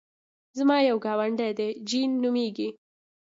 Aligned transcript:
زما 0.57 0.77
یو 0.89 0.97
ګاونډی 1.05 1.51
دی 1.57 1.69
جین 1.89 2.11
نومېږي. 2.23 2.69